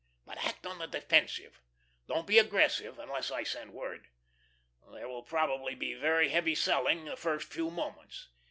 [0.25, 1.61] But act on the defensive.
[2.07, 4.07] Don't be aggressive, unless I send word.
[4.91, 8.29] There will probably be very heavy selling the first few moments.